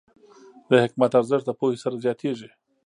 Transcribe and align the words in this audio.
د 0.69 0.71
حکمت 0.83 1.11
ارزښت 1.19 1.45
د 1.47 1.51
پوهې 1.59 1.77
سره 1.83 1.95
زیاتېږي. 2.03 2.49